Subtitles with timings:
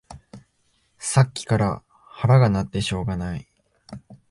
[0.97, 3.45] さっきから腹が鳴ってしょうがない